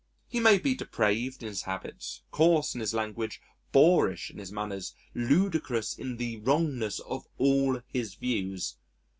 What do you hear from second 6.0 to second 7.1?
the wrongness